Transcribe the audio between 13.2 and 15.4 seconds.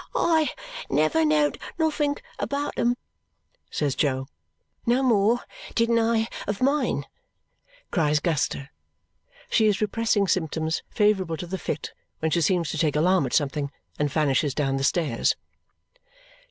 at something and vanishes down the stairs.